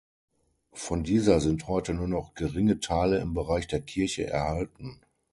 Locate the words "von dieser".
0.73-1.39